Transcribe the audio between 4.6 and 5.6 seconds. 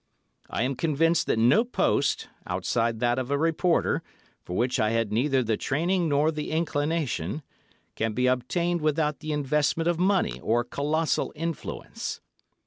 I had neither the